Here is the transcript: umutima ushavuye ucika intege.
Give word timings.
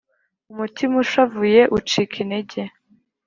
umutima 0.51 0.95
ushavuye 1.03 1.61
ucika 1.77 2.15
intege. 2.23 2.61